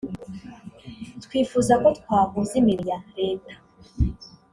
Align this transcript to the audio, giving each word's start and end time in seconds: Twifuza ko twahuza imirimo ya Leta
Twifuza 1.23 1.73
ko 1.81 1.87
twahuza 1.99 2.53
imirimo 2.61 2.87
ya 2.93 2.99
Leta 3.19 3.53